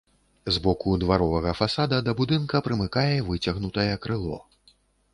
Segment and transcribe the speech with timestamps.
[0.53, 4.45] З боку дваровага фасада да будынка прымыкае выцягнутае крыло.